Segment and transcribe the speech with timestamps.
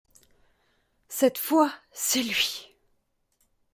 [1.09, 2.75] Cette fois, c'est lui!